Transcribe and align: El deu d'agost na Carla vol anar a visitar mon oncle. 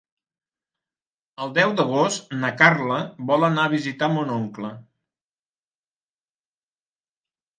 El 1.43 1.51
deu 1.57 1.73
d'agost 1.79 2.31
na 2.43 2.49
Carla 2.61 2.97
vol 3.31 3.45
anar 3.49 3.67
a 3.69 3.71
visitar 3.75 4.09
mon 4.13 4.33
oncle. 4.39 4.71